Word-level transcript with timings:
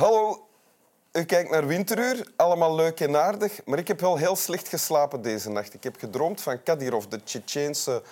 Hallo, 0.00 0.46
u 1.12 1.24
kijkt 1.24 1.50
naar 1.50 1.66
Winteruur. 1.66 2.32
Allemaal 2.36 2.74
leuk 2.74 3.00
en 3.00 3.16
aardig. 3.16 3.60
Maar 3.64 3.78
ik 3.78 3.88
heb 3.88 4.00
wel 4.00 4.16
heel 4.16 4.36
slecht 4.36 4.68
geslapen 4.68 5.22
deze 5.22 5.50
nacht. 5.50 5.74
Ik 5.74 5.82
heb 5.82 5.96
gedroomd 5.98 6.40
van 6.40 6.62
Kadyrov, 6.62 7.04
de 7.04 7.22
Tsjetsjeense 7.22 8.02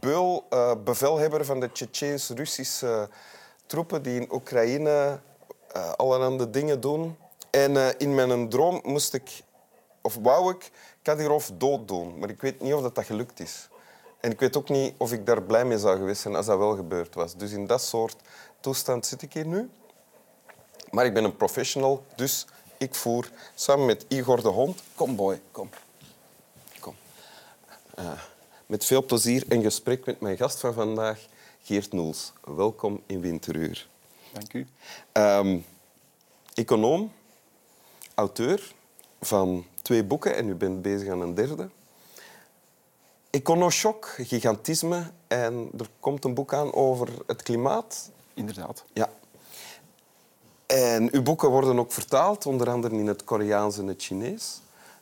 beul, 0.00 0.46
eh, 0.50 0.72
bevelhebber 0.84 1.44
van 1.44 1.60
de 1.60 1.72
Tsjetsjeens-Russische 1.72 3.08
troepen 3.66 4.02
die 4.02 4.20
in 4.20 4.32
Oekraïne 4.32 5.20
uh, 5.76 5.92
allerhande 5.92 6.50
dingen 6.50 6.80
doen. 6.80 7.16
En 7.50 7.74
uh, 7.74 7.88
in 7.98 8.14
mijn 8.14 8.48
droom 8.48 8.80
moest 8.84 9.14
ik, 9.14 9.42
of 10.02 10.18
wou 10.22 10.50
ik, 10.50 10.70
Kadyrov 11.02 11.48
dood 11.54 11.88
doen. 11.88 12.18
Maar 12.18 12.28
ik 12.28 12.40
weet 12.40 12.60
niet 12.60 12.74
of 12.74 12.82
dat, 12.82 12.94
dat 12.94 13.04
gelukt 13.04 13.40
is. 13.40 13.68
En 14.20 14.30
ik 14.30 14.40
weet 14.40 14.56
ook 14.56 14.68
niet 14.68 14.94
of 14.96 15.12
ik 15.12 15.26
daar 15.26 15.42
blij 15.42 15.64
mee 15.64 15.78
zou 15.78 15.96
geweest 15.96 16.20
zijn 16.20 16.36
als 16.36 16.46
dat 16.46 16.58
wel 16.58 16.76
gebeurd 16.76 17.14
was. 17.14 17.36
Dus 17.36 17.52
in 17.52 17.66
dat 17.66 17.82
soort 17.82 18.16
toestand 18.60 19.06
zit 19.06 19.22
ik 19.22 19.32
hier 19.32 19.46
nu. 19.46 19.70
Maar 20.92 21.06
ik 21.06 21.14
ben 21.14 21.24
een 21.24 21.36
professional, 21.36 22.04
dus 22.16 22.46
ik 22.78 22.94
voer 22.94 23.30
samen 23.54 23.86
met 23.86 24.04
Igor 24.08 24.42
de 24.42 24.48
hond... 24.48 24.82
Kom, 24.94 25.16
boy, 25.16 25.40
kom. 25.50 25.68
Kom. 26.80 26.94
Uh, 27.98 28.12
met 28.66 28.84
veel 28.84 29.04
plezier 29.04 29.44
een 29.48 29.62
gesprek 29.62 30.04
met 30.04 30.20
mijn 30.20 30.36
gast 30.36 30.60
van 30.60 30.74
vandaag, 30.74 31.26
Geert 31.62 31.92
Noels. 31.92 32.32
Welkom 32.44 33.02
in 33.06 33.20
Winteruur. 33.20 33.88
Dank 34.32 34.52
u. 34.52 34.66
Um, 35.12 35.64
econoom, 36.54 37.12
auteur 38.14 38.72
van 39.20 39.66
twee 39.82 40.04
boeken 40.04 40.36
en 40.36 40.48
u 40.48 40.54
bent 40.54 40.82
bezig 40.82 41.08
aan 41.08 41.20
een 41.20 41.34
derde. 41.34 41.68
Econoshock, 43.30 44.06
gigantisme 44.18 45.10
en 45.26 45.70
er 45.78 45.88
komt 46.00 46.24
een 46.24 46.34
boek 46.34 46.54
aan 46.54 46.74
over 46.74 47.08
het 47.26 47.42
klimaat. 47.42 48.10
Inderdaad. 48.34 48.84
Ja. 48.92 49.20
En 50.72 51.08
uw 51.14 51.22
boeken 51.22 51.48
worden 51.48 51.78
ook 51.78 51.92
vertaald, 51.92 52.46
onder 52.46 52.70
andere 52.70 52.96
in 52.96 53.06
het 53.06 53.24
Koreaans 53.24 53.78
en 53.78 53.86
het 53.86 54.02
Chinees. 54.02 54.60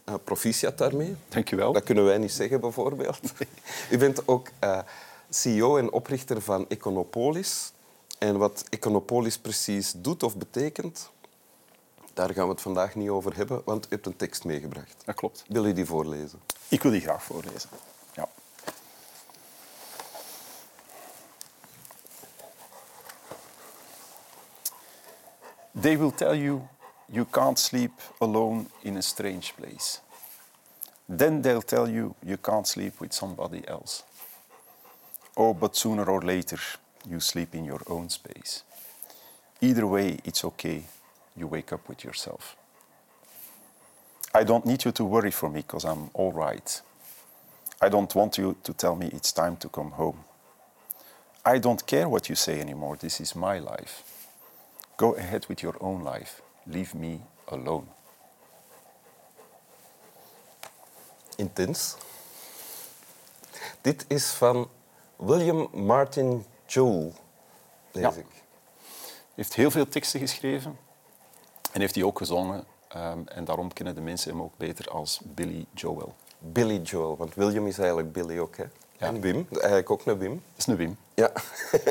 Uh, 0.09 0.15
proficiat 0.25 0.79
daarmee. 0.79 1.17
Dank 1.29 1.51
wel. 1.51 1.73
Dat 1.73 1.83
kunnen 1.83 2.05
wij 2.05 2.19
niet 2.19 2.33
zeggen, 2.33 2.61
bijvoorbeeld. 2.61 3.21
U 3.91 3.99
bent 3.99 4.29
ook 4.29 4.49
uh, 4.65 4.79
CEO 5.29 5.77
en 5.77 5.93
oprichter 5.93 6.43
van 6.43 6.69
Econopolis. 6.69 7.73
En 8.19 8.39
wat 8.39 8.65
Econopolis 8.69 9.39
precies 9.39 9.93
doet 9.97 10.23
of 10.23 10.37
betekent, 10.37 11.11
daar 12.15 12.33
gaan 12.33 12.45
we 12.45 12.53
het 12.53 12.61
vandaag 12.61 12.95
niet 12.95 13.09
over 13.09 13.37
hebben, 13.37 13.63
want 13.65 13.85
u 13.85 13.89
hebt 13.89 14.07
een 14.07 14.17
tekst 14.17 14.45
meegebracht. 14.45 15.03
Dat 15.05 15.15
klopt. 15.15 15.45
Wil 15.49 15.67
u 15.67 15.73
die 15.73 15.87
voorlezen? 15.87 16.41
Ik 16.69 16.83
wil 16.83 16.93
die 16.93 17.01
graag 17.01 17.23
voorlezen. 17.23 17.71
They 25.81 25.97
will 25.97 26.11
tell 26.11 26.35
you 26.35 26.69
you 27.11 27.25
can't 27.25 27.59
sleep 27.59 27.93
alone 28.21 28.67
in 28.85 28.99
a 28.99 29.03
strange 29.03 29.57
place. 29.57 30.01
Then 31.09 31.41
they'll 31.41 31.63
tell 31.63 31.89
you 31.89 32.15
you 32.23 32.37
can't 32.37 32.67
sleep 32.67 33.01
with 33.01 33.15
somebody 33.15 33.67
else. 33.67 34.03
Oh, 35.37 35.55
but 35.55 35.77
sooner 35.77 36.05
or 36.05 36.21
later 36.21 36.59
you 37.09 37.19
sleep 37.19 37.55
in 37.55 37.65
your 37.65 37.81
own 37.87 38.11
space. 38.11 38.63
Either 39.63 39.87
way, 39.87 40.19
it's 40.25 40.45
okay. 40.45 40.83
You 41.35 41.47
wake 41.47 41.73
up 41.73 41.89
with 41.89 42.05
yourself. 42.05 42.57
I 44.35 44.45
don't 44.45 44.67
need 44.67 44.85
you 44.85 44.93
to 44.93 45.05
worry 45.05 45.31
for 45.31 45.49
me 45.49 45.63
because 45.63 45.87
I'm 45.87 46.11
all 46.13 46.33
right. 46.33 46.83
I 47.81 47.89
don't 47.89 48.15
want 48.15 48.37
you 48.37 48.55
to 48.65 48.75
tell 48.75 48.97
me 48.97 49.07
it's 49.07 49.33
time 49.33 49.57
to 49.57 49.69
come 49.71 49.93
home. 49.93 50.25
I 51.43 51.59
don't 51.59 51.87
care 51.87 52.07
what 52.07 52.29
you 52.29 52.35
say 52.35 52.61
anymore. 52.61 52.97
This 52.97 53.19
is 53.21 53.35
my 53.35 53.59
life. 53.59 54.20
Go 55.01 55.15
ahead 55.17 55.47
with 55.47 55.61
your 55.61 55.81
own 55.81 56.03
life. 56.03 56.43
Leave 56.65 56.97
me 56.97 57.21
alone. 57.45 57.85
Intens. 61.37 61.97
Dit 63.81 64.05
is 64.09 64.27
van 64.27 64.69
William 65.17 65.69
Martin 65.73 66.45
Joel, 66.67 67.13
lees 67.93 68.15
Ja. 68.15 68.21
ik. 68.21 68.27
heeft 69.35 69.55
heel 69.55 69.71
veel 69.71 69.89
teksten 69.89 70.21
geschreven 70.21 70.79
en 71.73 71.81
heeft 71.81 71.95
die 71.95 72.07
ook 72.07 72.19
gezongen. 72.19 72.65
Um, 72.97 73.29
en 73.29 73.45
daarom 73.45 73.73
kennen 73.73 73.95
de 73.95 74.01
mensen 74.01 74.31
hem 74.31 74.43
ook 74.43 74.57
beter 74.57 74.91
als 74.91 75.21
Billy 75.25 75.67
Joel. 75.75 76.15
Billy 76.39 76.81
Joel, 76.81 77.17
want 77.17 77.35
William 77.35 77.67
is 77.67 77.79
eigenlijk 77.79 78.13
Billy 78.13 78.39
ook. 78.39 78.57
Hè? 78.57 78.65
En 79.01 79.21
Wim, 79.21 79.47
eigenlijk 79.51 79.91
ook 79.91 80.07
een 80.07 80.19
Wim. 80.19 80.31
Dat 80.33 80.59
is 80.59 80.67
een 80.67 80.77
Wim. 80.77 80.97
Ja. 81.15 81.31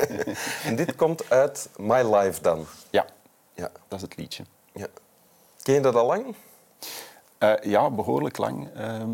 en 0.64 0.76
dit 0.76 0.96
komt 0.96 1.30
uit 1.30 1.68
My 1.76 2.14
Life 2.14 2.42
dan. 2.42 2.66
Ja, 2.90 3.06
Ja. 3.54 3.70
dat 3.88 3.98
is 3.98 4.02
het 4.02 4.16
liedje. 4.16 4.44
ja. 4.72 4.86
Ken 5.62 5.74
je 5.74 5.80
dat 5.80 5.94
al 5.94 6.06
lang? 6.06 6.34
Eh, 7.38 7.52
ja, 7.62 7.90
behoorlijk 7.90 8.36
lang. 8.38 8.68
Ehm, 8.74 9.08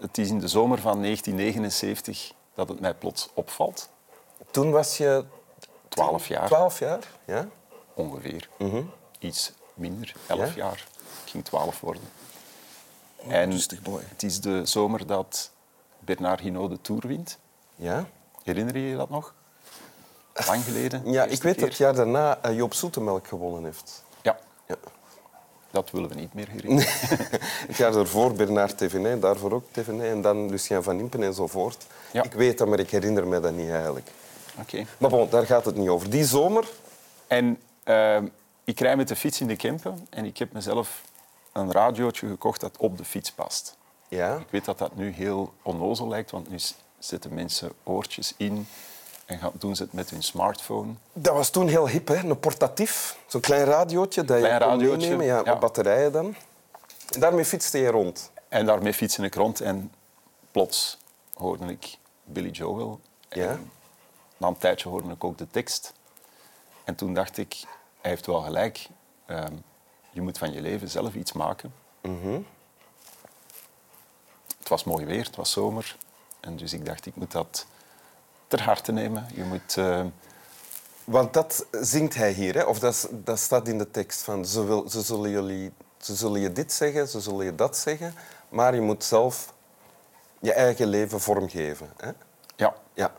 het 0.00 0.18
is 0.18 0.28
in 0.28 0.38
de 0.38 0.48
zomer 0.48 0.78
van 0.80 1.00
1979 1.02 2.32
dat 2.54 2.68
het 2.68 2.80
mij 2.80 2.94
plots 2.94 3.28
opvalt. 3.34 3.88
Toen 4.50 4.70
was 4.70 4.96
je... 4.96 5.24
12 5.88 6.28
jaar 6.28 6.46
12 6.46 6.78
jaar, 6.78 7.08
ja. 7.24 7.48
ongeveer. 7.94 8.48
Iets 9.18 9.52
minder, 9.74 10.14
11 10.26 10.40
Ja? 10.40 10.52
jaar. 10.64 10.86
Ik 11.24 11.30
ging 11.30 11.44
12 11.44 11.80
worden. 11.80 12.02
en 13.28 13.50
rustig, 13.50 13.82
boy. 13.82 14.02
het 14.08 14.22
is 14.22 14.40
de 14.40 14.66
zomer 14.66 15.06
dat 15.06 15.50
Bernard 16.04 16.40
Hinault 16.40 16.70
de 16.70 16.80
Tour 16.80 17.06
wint. 17.06 17.38
Ja? 17.76 18.06
Herinner 18.42 18.76
je 18.78 18.88
je 18.88 18.96
dat 18.96 19.10
nog? 19.10 19.34
Lang 20.46 20.64
geleden. 20.64 21.10
Ja, 21.10 21.24
ik 21.24 21.42
weet 21.42 21.58
dat 21.58 21.68
het 21.68 21.76
jaar 21.76 21.94
daarna 21.94 22.38
eh, 22.42 22.56
Joop 22.56 22.74
Zoetemelk 22.74 23.26
gewonnen 23.26 23.64
heeft. 23.64 24.04
Ja, 24.22 24.38
Ja. 24.66 24.74
dat 25.70 25.90
willen 25.90 26.08
we 26.08 26.14
niet 26.14 26.34
meer 26.34 26.48
herinneren. 26.48 26.92
Het 27.68 27.76
jaar 27.76 27.92
daarvoor 27.92 28.32
Bernard 28.32 28.78
Thévenet, 28.78 29.22
daarvoor 29.22 29.52
ook 29.52 29.64
Thévenet 29.70 30.10
en 30.10 30.20
dan 30.22 30.50
Lucien 30.50 30.82
van 30.82 30.98
Impen 30.98 31.22
enzovoort. 31.22 31.86
Ja. 32.12 32.22
Ik 32.22 32.32
weet 32.32 32.58
dat, 32.58 32.68
maar 32.68 32.78
ik 32.78 32.90
herinner 32.90 33.26
me 33.26 33.40
dat 33.40 33.52
niet 33.52 33.70
eigenlijk. 33.70 34.10
Oké. 34.60 34.84
Maar 34.98 35.10
bon, 35.10 35.30
daar 35.30 35.46
gaat 35.46 35.64
het 35.64 35.76
niet 35.76 35.88
over. 35.88 36.10
Die 36.10 36.24
zomer, 36.24 36.68
En 37.26 37.58
ehm, 37.84 38.26
ik 38.64 38.80
rij 38.80 38.96
met 38.96 39.08
de 39.08 39.16
fiets 39.16 39.40
in 39.40 39.46
de 39.46 39.56
Kempen 39.56 40.06
en 40.10 40.24
ik 40.24 40.38
heb 40.38 40.52
mezelf 40.52 41.02
een 41.52 41.72
radiootje 41.72 42.28
gekocht 42.28 42.60
dat 42.60 42.76
op 42.76 42.98
de 42.98 43.04
fiets 43.04 43.32
past. 43.32 43.76
Ja, 44.14 44.36
Ik 44.36 44.50
weet 44.50 44.64
dat 44.64 44.78
dat 44.78 44.96
nu 44.96 45.10
heel 45.10 45.52
onnozel 45.62 46.08
lijkt, 46.08 46.30
want 46.30 46.50
nu 46.50 46.56
zetten 46.98 47.34
mensen 47.34 47.72
oortjes 47.82 48.34
in 48.36 48.66
en 49.26 49.38
gaan, 49.38 49.52
doen 49.54 49.76
ze 49.76 49.82
het 49.82 49.92
met 49.92 50.10
hun 50.10 50.22
smartphone. 50.22 50.92
dat 51.12 51.34
was 51.34 51.50
toen 51.50 51.68
heel 51.68 51.88
hip, 51.88 52.08
hè? 52.08 52.16
een 52.16 52.38
portatief. 52.38 53.18
Zo'n 53.26 53.40
klein 53.40 53.64
radiootje 53.64 54.24
dat 54.24 54.40
je 54.40 54.58
kon 54.58 54.76
meenemen, 54.76 55.26
ja, 55.26 55.36
ja. 55.36 55.42
met 55.42 55.58
batterijen 55.58 56.12
dan. 56.12 56.34
En 57.12 57.20
daarmee 57.20 57.44
fietste 57.44 57.78
je 57.78 57.88
rond. 57.88 58.30
En 58.48 58.66
daarmee 58.66 58.94
fietste 58.94 59.22
ik 59.22 59.34
rond 59.34 59.60
en 59.60 59.92
plots 60.50 60.98
hoorde 61.34 61.66
ik 61.66 61.98
Billy 62.24 62.50
Joel. 62.50 63.00
En 63.28 63.40
Ja? 63.40 63.58
Na 64.36 64.48
een 64.48 64.58
tijdje 64.58 64.88
hoorde 64.88 65.10
ik 65.10 65.24
ook 65.24 65.38
de 65.38 65.46
tekst. 65.50 65.92
En 66.84 66.94
toen 66.94 67.14
dacht 67.14 67.38
ik, 67.38 67.56
hij 68.00 68.10
heeft 68.10 68.26
wel 68.26 68.40
gelijk. 68.40 68.88
Ehm, 69.26 69.52
je 70.10 70.20
moet 70.20 70.38
van 70.38 70.52
je 70.52 70.60
leven 70.60 70.88
zelf 70.88 71.14
iets 71.14 71.32
maken. 71.32 71.74
Mhm. 72.00 72.40
Het 74.64 74.72
was 74.72 74.84
mooi 74.84 75.04
weer, 75.04 75.24
het 75.24 75.36
was 75.36 75.50
zomer. 75.50 75.96
En 76.40 76.56
dus 76.56 76.72
ik 76.72 76.86
dacht, 76.86 77.06
ik 77.06 77.16
moet 77.16 77.32
dat 77.32 77.66
ter 78.46 78.62
harte 78.62 78.92
nemen. 78.92 79.26
Je 79.34 79.44
moet... 79.44 79.76
eh, 79.76 80.04
Want 81.04 81.32
dat 81.32 81.66
zingt 81.70 82.14
hij 82.14 82.32
hier, 82.32 82.54
hè? 82.54 82.62
of 82.62 82.78
dat, 82.78 83.08
dat 83.12 83.38
staat 83.38 83.68
in 83.68 83.78
de 83.78 83.90
tekst. 83.90 84.22
Van, 84.22 84.46
ze, 84.46 84.64
wil, 84.64 84.88
ze, 84.90 85.02
zullen 85.02 85.30
jullie, 85.30 85.72
ze 85.98 86.14
zullen 86.14 86.40
je 86.40 86.52
dit 86.52 86.72
zeggen, 86.72 87.08
ze 87.08 87.20
zullen 87.20 87.44
je 87.44 87.54
dat 87.54 87.76
zeggen, 87.76 88.14
maar 88.48 88.74
je 88.74 88.80
moet 88.80 89.04
zelf 89.04 89.52
je 90.40 90.52
eigen 90.52 90.86
leven 90.86 91.20
vormgeven. 91.20 91.92
Hè? 91.96 92.10
ja, 92.56 92.74
Ja. 92.94 93.12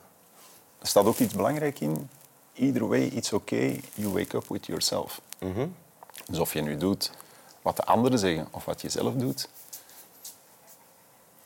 er 0.79 0.87
staat 0.87 1.05
ook 1.05 1.17
iets 1.17 1.33
belangrijk 1.33 1.79
in. 1.79 2.09
Either 2.53 2.87
way, 2.87 3.01
it's 3.03 3.31
okay. 3.33 3.83
You 3.93 4.13
wake 4.13 4.35
up 4.37 4.47
with 4.47 4.65
yourself. 4.65 5.21
Mhm. 5.39 5.67
Dus 6.25 6.39
of 6.39 6.53
je 6.53 6.61
nu 6.61 6.77
doet 6.77 7.11
wat 7.61 7.75
de 7.75 7.83
anderen 7.85 8.19
zeggen 8.19 8.47
of 8.51 8.65
wat 8.65 8.81
je 8.81 8.89
zelf 8.89 9.13
doet, 9.13 9.49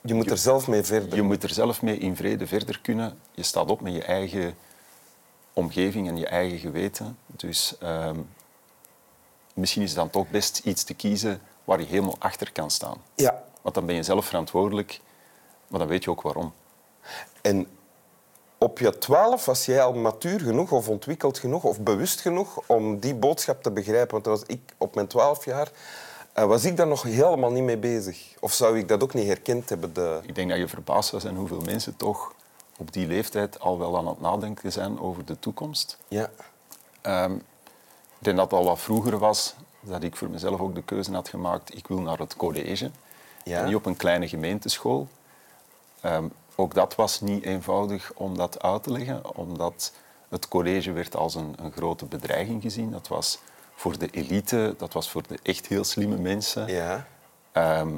Je 0.02 0.14
moet 0.14 0.32
er 0.32 0.38
zelf 0.38 0.68
mee 0.68 0.84
verder. 0.84 1.16
je 1.16 1.22
moet 1.22 1.44
er 1.44 1.50
zelf 1.50 1.82
mee 1.82 1.98
in 1.98 2.16
vrede 2.16 2.48
verder 2.48 2.80
kunnen. 2.82 3.20
Je 3.32 3.44
staat 3.44 3.72
op 3.72 3.82
met 3.82 3.94
je 3.94 4.04
eigen 4.04 4.56
omgeving 5.54 6.08
en 6.08 6.18
je 6.18 6.28
eigen 6.28 6.60
geweten. 6.60 7.18
Dus 7.26 7.78
ehm, 7.80 8.20
misschien 9.54 9.82
is 9.82 9.90
het 9.90 9.98
dan 9.98 10.10
toch 10.10 10.30
best 10.30 10.62
iets 10.64 10.84
te 10.84 10.94
kiezen 10.94 11.42
waar 11.64 11.80
je 11.80 11.86
helemaal 11.86 12.16
achter 12.20 12.52
kan 12.52 12.72
staan. 12.72 12.98
Ja. 13.16 13.44
Want 13.62 13.76
dan 13.76 13.86
ben 13.86 13.96
je 13.96 14.04
zelf 14.04 14.26
verantwoordelijk, 14.26 15.02
maar 15.68 15.80
dan 15.80 15.88
weet 15.88 16.04
je 16.04 16.10
ook 16.10 16.22
waarom. 16.22 16.54
En 17.42 17.68
op 18.58 18.80
je 18.80 18.98
twaalf 18.98 19.46
was 19.46 19.66
jij 19.66 19.82
al 19.84 19.94
matuur 19.94 20.40
genoeg 20.40 20.72
of 20.72 20.90
ontwikkeld 20.90 21.38
genoeg 21.38 21.64
of 21.64 21.80
bewust 21.80 22.22
genoeg 22.22 22.62
om 22.66 23.00
die 23.00 23.16
boodschap 23.16 23.64
te 23.64 23.72
begrijpen. 23.72 24.12
Want 24.12 24.24
dat 24.24 24.40
was 24.40 24.48
ik, 24.48 24.74
op 24.78 24.96
mijn 24.96 25.08
twaalf 25.08 25.46
jaar 25.46 25.72
eh, 26.42 26.48
was 26.48 26.66
ik 26.66 26.78
daar 26.78 26.88
nog 26.88 27.04
helemaal 27.04 27.52
niet 27.52 27.64
mee 27.64 27.78
bezig. 27.78 28.36
Of 28.40 28.54
zou 28.54 28.78
ik 28.78 28.88
dat 28.88 29.04
ook 29.04 29.14
niet 29.14 29.28
herkend 29.28 29.70
hebben? 29.70 29.94
De... 29.94 30.20
Ik 30.24 30.36
denk 30.36 30.50
dat 30.50 30.58
je 30.58 30.68
verbaasd 30.68 31.10
zou 31.10 31.22
zijn 31.22 31.36
hoeveel 31.36 31.62
mensen 31.62 31.96
toch 31.96 32.34
op 32.78 32.94
die 32.94 33.08
leeftijd 33.08 33.60
al 33.60 33.80
wel 33.80 33.98
aan 33.98 34.08
het 34.08 34.22
nadenken 34.22 34.72
zijn 34.72 35.00
over 35.00 35.26
de 35.26 35.40
toekomst. 35.40 35.98
Ja. 36.08 36.30
Ehm, 37.02 37.34
ik 37.34 38.26
denk 38.26 38.38
dat 38.38 38.52
het 38.52 38.60
al 38.60 38.66
wat 38.66 38.80
vroeger 38.80 39.18
was 39.18 39.56
dat 39.82 40.04
ik 40.04 40.16
voor 40.16 40.30
mezelf 40.30 40.60
ook 40.60 40.76
de 40.76 40.84
keuze 40.84 41.12
had 41.12 41.30
gemaakt, 41.30 41.76
ik 41.76 41.88
wil 41.88 42.00
naar 42.00 42.18
het 42.18 42.36
college. 42.36 42.92
Ja. 43.44 43.60
En 43.60 43.66
niet 43.66 43.76
op 43.76 43.86
een 43.86 43.98
kleine 43.98 44.28
gemeenteschool. 44.28 45.08
Ehm, 46.02 46.28
ook 46.56 46.74
dat 46.74 46.96
was 46.96 47.22
niet 47.22 47.44
eenvoudig 47.44 48.12
om 48.16 48.38
dat 48.38 48.62
uit 48.62 48.84
te 48.84 48.92
leggen, 48.92 49.36
omdat 49.38 49.92
het 50.30 50.48
college 50.48 50.92
werd 50.92 51.16
als 51.16 51.36
een, 51.36 51.54
een 51.58 51.72
grote 51.72 52.06
bedreiging 52.06 52.62
gezien. 52.62 52.92
Dat 52.92 53.08
was 53.08 53.40
voor 53.80 53.98
de 53.98 54.10
elite, 54.12 54.76
dat 54.78 54.94
was 54.94 55.10
voor 55.10 55.24
de 55.28 55.40
echt 55.44 55.68
heel 55.68 55.84
slimme 55.84 56.18
mensen. 56.18 56.68
Ja. 56.68 57.08
Ehm, 57.52 57.90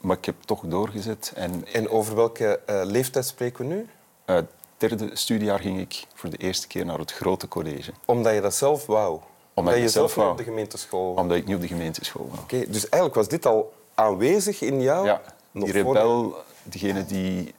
maar 0.00 0.16
ik 0.16 0.24
heb 0.24 0.34
toch 0.44 0.60
doorgezet. 0.64 1.32
En 1.34 1.66
En 1.72 1.88
over 1.88 2.14
welke 2.14 2.60
eh, 2.66 2.80
leeftijd 2.84 3.26
spreken 3.26 3.68
we 3.68 3.74
nu? 3.74 3.88
uh, 4.26 4.38
derde 4.76 5.10
studiejaar 5.16 5.58
ging 5.58 5.80
ik 5.80 6.06
voor 6.14 6.30
de 6.30 6.36
eerste 6.36 6.66
keer 6.66 6.84
naar 6.84 6.98
het 6.98 7.12
grote 7.12 7.48
college. 7.48 7.92
Omdat 8.04 8.34
je 8.34 8.40
dat 8.40 8.54
zelf 8.54 8.86
wou? 8.86 9.20
Omdat 9.54 9.76
je 9.76 9.88
zelf 9.88 10.06
niet 10.06 10.16
wou. 10.16 10.30
op 10.30 10.36
de 10.36 10.44
gemeenteschool 10.44 11.04
wou? 11.06 11.16
Omdat 11.20 11.36
ik 11.36 11.46
niet 11.46 11.54
op 11.54 11.60
de 11.60 11.66
gemeenteschool 11.68 12.28
was. 12.30 12.38
Oké, 12.38 12.58
dus 12.58 12.82
eigenlijk 12.88 13.14
was 13.14 13.28
dit 13.28 13.46
al 13.46 13.72
aanwezig 13.94 14.60
in 14.60 14.80
jou? 14.80 15.06
Ja, 15.06 15.22
die 15.52 15.62
voor- 15.62 15.72
rebel, 15.72 16.36
degene 16.62 17.04
die 17.04 17.54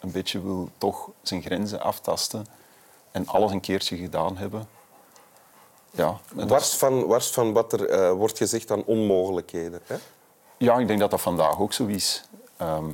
een 0.00 0.10
beetje 0.10 0.42
wil 0.42 0.68
toch 0.78 1.10
zijn 1.22 1.42
grenzen 1.42 1.80
aftasten 1.80 2.46
en 3.10 3.26
alles 3.26 3.52
een 3.52 3.60
keertje 3.60 3.96
gedaan 3.96 4.36
hebben. 4.36 4.66
Ja, 5.96 6.18
Wars 6.32 6.74
van, 6.74 7.06
wars 7.06 7.30
van 7.30 7.52
wat 7.52 7.72
er 7.72 7.88
eh, 7.88 8.12
wordt 8.12 8.38
gezegd 8.38 8.70
aan 8.70 8.84
onmogelijkheden. 8.84 9.80
Hè? 9.86 9.96
ja, 10.56 10.78
ik 10.78 10.86
denk 10.86 11.00
dat 11.00 11.10
dat 11.10 11.20
vandaag 11.20 11.60
ook 11.60 11.72
zo 11.72 11.86
is. 11.86 12.24
Ehm, 12.56 12.84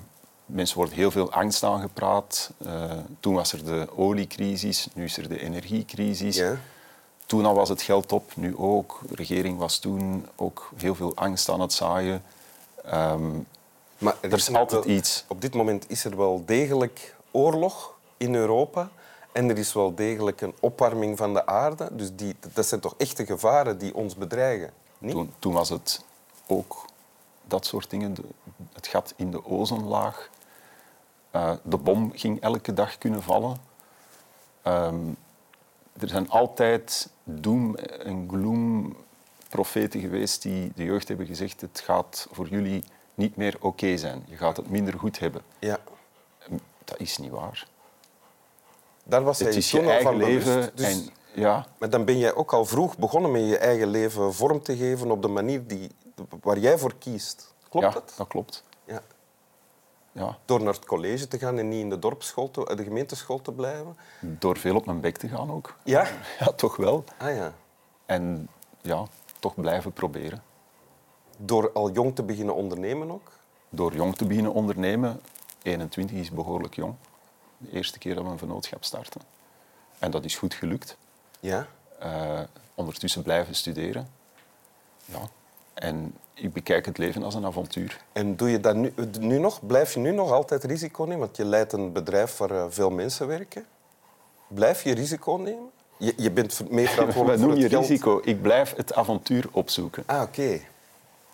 mensen 0.46 0.76
worden 0.76 0.94
heel 0.94 1.10
veel 1.10 1.32
angst 1.32 1.62
aangepraat. 1.62 2.50
Eh, 2.64 2.82
toen 3.20 3.34
was 3.34 3.52
er 3.52 3.64
de 3.64 3.88
oliecrisis, 3.96 4.88
nu 4.94 5.04
is 5.04 5.16
er 5.16 5.28
de 5.28 5.40
energiecrisis. 5.40 6.36
Ja. 6.36 6.56
Toen 7.26 7.46
al 7.46 7.54
was 7.54 7.68
het 7.68 7.82
geld 7.82 8.12
op, 8.12 8.32
nu 8.36 8.56
ook. 8.56 9.00
De 9.08 9.14
regering 9.14 9.58
was 9.58 9.78
toen 9.78 10.26
ook 10.36 10.70
heel 10.76 10.94
veel 10.94 11.12
angst 11.14 11.48
aan 11.48 11.60
het 11.60 11.72
zaaien. 11.72 12.22
Ehm, 12.84 13.30
Maar 13.98 14.14
Er 14.20 14.32
is 14.32 14.54
altijd 14.54 14.84
wel- 14.84 14.94
iets. 14.96 15.24
Op 15.28 15.40
dit 15.40 15.54
moment 15.54 15.84
is 15.90 16.04
er 16.04 16.16
wel 16.16 16.42
degelijk 16.46 17.14
oorlog 17.30 17.94
in 18.16 18.34
Europa. 18.34 18.90
En 19.32 19.48
er 19.50 19.58
is 19.58 19.72
wel 19.72 19.94
degelijk 19.94 20.40
een 20.40 20.54
opwarming 20.60 21.16
van 21.16 21.34
de 21.34 21.46
aarde. 21.46 21.88
Dus 21.92 22.14
die, 22.14 22.36
dat 22.52 22.66
zijn 22.66 22.80
toch 22.80 22.94
echte 22.96 23.26
gevaren 23.26 23.78
die 23.78 23.94
ons 23.94 24.16
bedreigen? 24.16 24.72
Niet? 24.98 25.12
Toen, 25.12 25.32
toen 25.38 25.52
was 25.52 25.68
het 25.68 26.04
ook 26.46 26.84
dat 27.44 27.66
soort 27.66 27.90
dingen. 27.90 28.14
De- 28.14 28.24
het 28.72 28.86
gat 28.86 29.12
in 29.16 29.30
de 29.30 29.44
ozonlaag. 29.44 30.30
Eh, 31.30 31.52
de 31.62 31.76
bom 31.76 32.12
ging 32.14 32.40
elke 32.40 32.72
dag 32.72 32.98
kunnen 32.98 33.22
vallen. 33.22 33.56
Ehm, 34.62 35.08
er 36.00 36.08
zijn 36.08 36.30
altijd 36.30 37.10
doom- 37.24 37.74
en 37.76 38.28
gloom 38.28 38.96
profeten 39.48 40.00
geweest 40.00 40.42
die 40.42 40.72
de 40.74 40.84
jeugd 40.84 41.08
hebben 41.08 41.26
gezegd 41.26 41.60
het 41.60 41.80
gaat 41.84 42.26
voor 42.30 42.48
jullie 42.48 42.84
niet 43.14 43.36
meer 43.36 43.56
oké 43.60 43.96
zijn. 43.96 44.24
Je 44.28 44.36
gaat 44.36 44.56
het 44.56 44.70
minder 44.70 44.98
goed 44.98 45.18
hebben. 45.18 45.42
Ja. 45.58 45.78
Dat 46.84 46.98
is 47.00 47.18
niet 47.18 47.30
waar. 47.30 47.66
Daar 49.04 49.22
was 49.22 49.38
Het 49.38 49.54
is 49.54 49.70
je 49.70 49.80
eigen 49.80 50.16
leven. 50.16 50.70
Dus- 50.74 50.86
En, 50.86 51.08
ja, 51.34 51.66
Maar 51.78 51.90
dan 51.90 52.04
ben 52.04 52.18
jij 52.18 52.34
ook 52.34 52.52
al 52.52 52.64
vroeg 52.64 52.98
begonnen 52.98 53.30
met 53.30 53.48
je 53.48 53.58
eigen 53.58 53.88
leven 53.88 54.34
vorm 54.34 54.62
te 54.62 54.76
geven 54.76 55.10
op 55.10 55.22
de 55.22 55.28
manier 55.28 55.66
die, 55.66 55.90
waar 56.40 56.58
jij 56.58 56.78
voor 56.78 56.94
kiest. 56.98 57.54
Klopt 57.68 57.86
ja, 57.86 57.92
dat? 57.92 58.14
dat 58.16 58.26
klopt. 58.26 58.64
Ja. 58.84 59.02
Ja. 60.12 60.38
Door 60.44 60.62
naar 60.62 60.74
het 60.74 60.84
college 60.84 61.28
te 61.28 61.38
gaan 61.38 61.58
en 61.58 61.68
niet 61.68 61.80
in 61.80 61.90
de 61.90 61.98
dorpsschool, 61.98 62.50
te, 62.50 62.66
eh, 62.66 62.76
de 62.76 62.84
gemeenteschool 62.84 63.40
te 63.42 63.52
blijven? 63.52 63.96
Door 64.20 64.56
veel 64.58 64.76
op 64.76 64.86
mijn 64.86 65.00
bek 65.00 65.16
te 65.16 65.28
gaan 65.28 65.52
ook. 65.52 65.76
Ja? 65.84 66.06
Ja, 66.38 66.46
toch 66.46 66.76
wel. 66.76 67.04
Ah 67.18 67.34
ja. 67.34 67.52
En 68.06 68.48
ja, 68.80 69.04
toch 69.38 69.54
blijven 69.54 69.92
proberen. 69.92 70.42
Door 71.36 71.72
al 71.72 71.90
jong 71.90 72.14
te 72.14 72.22
beginnen 72.22 72.54
ondernemen 72.54 73.10
ook? 73.10 73.30
Door 73.68 73.94
jong 73.94 74.16
te 74.16 74.24
beginnen 74.26 74.52
ondernemen, 74.52 75.20
21 75.62 76.16
is 76.16 76.30
behoorlijk 76.30 76.74
jong. 76.74 76.94
De 77.62 77.72
eerste 77.72 77.98
keer 77.98 78.14
dat 78.14 78.24
we 78.24 78.30
een 78.30 78.38
vennootschap 78.38 78.84
starten. 78.84 79.20
En 79.98 80.10
dat 80.10 80.24
is 80.24 80.36
goed 80.36 80.54
gelukt. 80.54 80.96
Ja. 81.40 81.66
Eh, 81.98 82.40
ondertussen 82.74 83.22
blijven 83.22 83.54
studeren. 83.54 84.08
Ja. 85.04 85.18
En 85.74 86.14
ik 86.34 86.52
bekijk 86.52 86.86
het 86.86 86.98
leven 86.98 87.22
als 87.22 87.34
een 87.34 87.44
avontuur. 87.46 88.00
En 88.12 88.36
doe 88.36 88.50
je 88.50 88.60
dat 88.60 88.74
nu, 88.74 88.92
nu 89.20 89.38
nog? 89.38 89.66
Blijf 89.66 89.94
je 89.94 90.00
nu 90.00 90.10
nog 90.10 90.30
altijd 90.30 90.64
risico 90.64 91.02
nemen? 91.04 91.18
Want 91.18 91.36
je 91.36 91.44
leidt 91.44 91.72
een 91.72 91.92
bedrijf 91.92 92.36
waar 92.36 92.50
eh, 92.50 92.64
veel 92.68 92.90
mensen 92.90 93.26
werken. 93.26 93.66
Blijf 94.48 94.82
je 94.82 94.94
risico 94.94 95.36
nemen? 95.36 95.70
Je, 95.96 96.14
je 96.16 96.30
bent 96.30 96.54
ver- 96.54 96.66
mee 96.70 96.84
Wat 96.84 96.94
verantwoordelijk 96.94 97.40
voor 97.42 97.50
noem 97.50 97.58
je 97.60 97.68
geld. 97.68 97.86
risico? 97.86 98.20
Ik 98.24 98.42
blijf 98.42 98.74
het 98.76 98.94
avontuur 98.94 99.44
opzoeken. 99.50 100.02
Ah, 100.06 100.22
oké. 100.22 100.60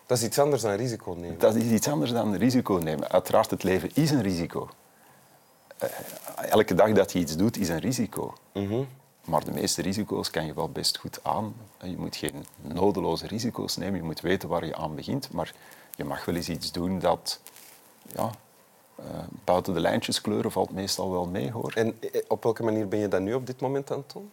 Dat 0.06 0.18
is 0.18 0.24
iets 0.24 0.38
anders 0.38 0.62
dan 0.62 0.72
risico 0.72 1.12
nemen. 1.18 1.38
Dat 1.38 1.54
is 1.54 1.64
iets 1.64 1.88
anders 1.88 2.10
dan 2.12 2.34
risico 2.34 2.74
nemen. 2.74 3.08
Uiteraard, 3.10 3.50
het 3.50 3.62
leven 3.62 3.90
is 3.94 4.10
een 4.10 4.22
risico. 4.22 4.68
Eh, 5.78 5.88
elke 6.50 6.74
dag 6.74 6.92
dat 6.92 7.12
je 7.12 7.18
iets 7.18 7.36
doet, 7.36 7.58
is 7.58 7.68
een 7.68 7.78
risico. 7.78 8.34
Mhm. 8.52 8.82
Maar 9.24 9.44
de 9.44 9.52
meeste 9.52 9.82
risico's 9.82 10.30
kan 10.30 10.46
je 10.46 10.54
wel 10.54 10.70
best 10.70 10.96
goed 10.96 11.18
aan. 11.22 11.54
En 11.78 11.90
Je 11.90 11.96
moet 11.96 12.16
geen 12.16 12.46
nodeloze 12.60 13.26
risico's 13.26 13.76
nemen. 13.76 13.96
Je 13.96 14.02
moet 14.02 14.20
weten 14.20 14.48
waar 14.48 14.66
je 14.66 14.76
aan 14.76 14.94
begint. 14.94 15.32
Maar 15.32 15.52
je 15.96 16.04
mag 16.04 16.24
wel 16.24 16.34
eens 16.34 16.48
iets 16.48 16.72
doen 16.72 16.98
dat 16.98 17.40
ja, 18.14 18.30
eh, 18.94 19.04
buiten 19.44 19.74
de 19.74 19.80
lijntjes 19.80 20.20
kleuren 20.20 20.52
valt 20.52 20.70
meestal 20.70 21.10
wel 21.10 21.26
mee. 21.26 21.50
Hoor. 21.50 21.72
En 21.74 21.96
eh, 22.00 22.22
op 22.28 22.42
welke 22.42 22.62
manier 22.62 22.88
ben 22.88 22.98
je 22.98 23.08
dat 23.08 23.20
nu 23.20 23.34
op 23.34 23.46
dit 23.46 23.60
moment 23.60 23.90
aan 23.90 23.98
het 23.98 24.12
doen? 24.12 24.30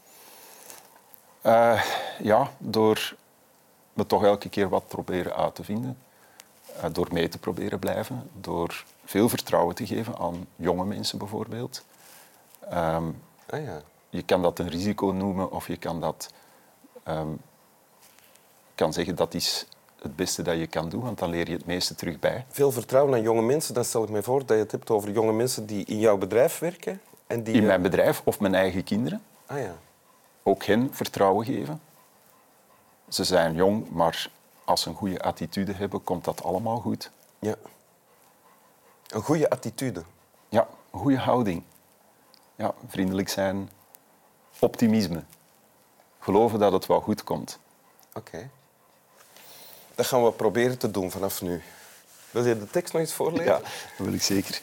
Eh, 1.42 1.84
ja, 2.20 2.52
door 2.58 3.16
me 3.94 4.06
toch 4.06 4.24
elke 4.24 4.50
keer 4.50 4.70
wat 4.70 4.88
proberen 4.88 5.36
uit 5.36 5.56
te 5.56 5.64
vinden. 5.64 5.98
Eh, 6.82 6.86
door 6.92 7.08
mee 7.12 7.28
te 7.30 7.38
proberen 7.38 7.80
blijven. 7.80 8.30
Door 8.42 8.84
veel 9.06 9.30
vertrouwen 9.30 9.76
te 9.76 9.86
geven 9.86 10.18
aan 10.18 10.48
jonge 10.56 10.86
mensen 10.86 11.18
bijvoorbeeld. 11.18 11.86
Ehm, 12.70 13.04
Ah 13.50 13.64
ja. 13.64 13.82
je 14.10 14.24
kan 14.24 14.42
dat 14.42 14.60
een 14.60 14.70
risico 14.70 15.06
noemen 15.08 15.52
of 15.52 15.68
je 15.68 15.78
kan 15.78 16.00
dat 16.02 16.30
ehm, 17.04 17.28
kan 18.76 18.94
zeggen 18.94 19.16
dat 19.16 19.34
is 19.34 19.68
het 20.02 20.16
beste 20.16 20.42
dat 20.42 20.58
je 20.58 20.68
kan 20.68 20.90
doen, 20.90 21.02
want 21.02 21.20
dan 21.20 21.30
leer 21.30 21.48
je 21.50 21.56
het 21.56 21.66
meeste 21.66 21.96
terug 21.96 22.20
bij. 22.20 22.46
Veel 22.50 22.72
vertrouwen 22.72 23.14
aan 23.14 23.22
jonge 23.22 23.42
mensen. 23.42 23.74
Dan 23.74 23.86
stel 23.86 24.04
ik 24.04 24.10
me 24.10 24.24
voor 24.24 24.40
dat 24.40 24.50
je 24.58 24.64
het 24.64 24.72
hebt 24.72 24.90
over 24.90 25.12
jonge 25.12 25.34
mensen 25.34 25.66
die 25.66 25.86
in 25.86 26.00
jouw 26.00 26.18
bedrijf 26.18 26.60
werken. 26.60 27.02
En 27.28 27.44
die, 27.44 27.54
In 27.54 27.62
eh, 27.62 27.68
mijn 27.68 27.82
bedrijf 27.82 28.22
of 28.24 28.40
mijn 28.40 28.56
eigen 28.56 28.84
kinderen 28.84 29.22
Ah 29.46 29.60
ja. 29.60 29.76
ook 30.44 30.64
hen 30.64 30.90
vertrouwen 30.94 31.46
geven. 31.46 31.82
Ze 33.08 33.24
zijn 33.24 33.56
jong, 33.56 33.90
maar 33.90 34.30
als 34.66 34.82
ze 34.82 34.90
een 34.90 34.96
goede 34.96 35.22
attitude 35.22 35.74
hebben, 35.74 36.04
komt 36.04 36.24
dat 36.26 36.44
allemaal 36.44 36.80
goed. 36.80 37.12
ja. 37.40 37.56
Een 39.08 39.22
goede 39.22 39.50
attitude. 39.50 40.04
Ja, 40.50 40.68
een 40.92 41.00
goede 41.00 41.18
houding. 41.18 41.64
Ja, 42.56 42.74
vriendelijk 42.88 43.30
zijn, 43.30 43.70
optimisme. 44.60 45.24
Geloven 46.20 46.60
dat 46.60 46.72
het 46.72 46.86
wel 46.86 47.02
goed 47.02 47.24
komt. 47.24 47.60
Oké. 48.14 48.50
Dat 49.96 50.06
gaan 50.06 50.24
we 50.24 50.32
proberen 50.32 50.78
te 50.78 50.92
doen 50.92 51.12
vanaf 51.12 51.42
nu. 51.42 51.64
Wil 52.32 52.46
je 52.46 52.60
de 52.60 52.70
tekst 52.70 52.94
nog 52.94 53.02
eens 53.02 53.14
voorlezen? 53.14 53.46
Ja, 53.46 53.60
dat 53.60 54.06
wil 54.06 54.14
ik 54.14 54.22
zeker. 54.22 54.62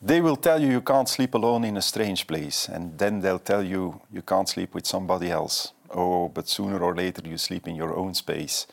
They 0.00 0.20
will 0.20 0.36
tell 0.36 0.62
you 0.62 0.70
you 0.70 0.80
can't 0.80 1.08
sleep 1.08 1.34
alone 1.34 1.64
in 1.64 1.76
a 1.76 1.82
strange 1.82 2.26
place, 2.26 2.68
and 2.68 2.96
then 2.98 3.20
they'll 3.20 3.40
tell 3.40 3.64
you 3.64 4.00
you 4.12 4.22
can't 4.22 4.48
sleep 4.48 4.74
with 4.74 4.86
somebody 4.86 5.30
else. 5.30 5.72
Oh, 5.90 6.28
but 6.28 6.48
sooner 6.48 6.78
or 6.78 6.94
later 6.94 7.22
you 7.28 7.36
sleep 7.36 7.66
in 7.66 7.74
your 7.74 7.96
own 7.96 8.14
space. 8.14 8.66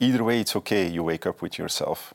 Either 0.00 0.24
way, 0.24 0.40
it's 0.40 0.56
okay, 0.56 0.88
you 0.88 1.04
wake 1.04 1.26
up 1.26 1.40
with 1.42 1.58
yourself. 1.58 2.12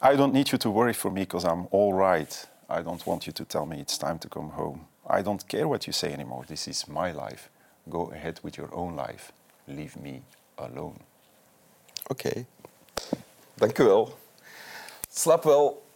I 0.00 0.14
don't 0.14 0.32
need 0.32 0.52
you 0.52 0.58
to 0.58 0.70
worry 0.70 0.92
for 0.92 1.10
me 1.10 1.22
because 1.22 1.44
I'm 1.44 1.66
all 1.72 1.92
right. 1.92 2.46
I 2.68 2.82
don't 2.82 3.04
want 3.04 3.26
you 3.26 3.32
to 3.32 3.44
tell 3.44 3.66
me 3.66 3.80
it's 3.80 3.98
time 3.98 4.18
to 4.20 4.28
come 4.28 4.50
home. 4.50 4.86
I 5.08 5.22
don't 5.22 5.48
care 5.48 5.66
what 5.66 5.86
you 5.86 5.92
say 5.92 6.12
anymore. 6.12 6.44
This 6.46 6.68
is 6.68 6.86
my 6.86 7.10
life. 7.10 7.50
Go 7.88 8.12
ahead 8.12 8.38
with 8.42 8.56
your 8.56 8.72
own 8.72 8.94
life. 8.94 9.32
Leave 9.66 9.96
me 9.96 10.22
alone. 10.56 11.00
Oké. 12.06 12.46
Dank 13.54 13.78
u 13.78 13.84
wel. 13.84 14.18
Slaap 15.08 15.44
wel. 15.44 15.87